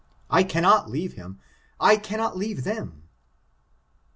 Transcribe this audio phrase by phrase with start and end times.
[0.31, 1.39] I cannot leave him
[2.01, 3.03] —[cannot leave them."